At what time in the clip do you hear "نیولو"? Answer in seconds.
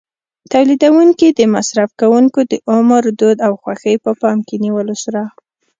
4.65-4.95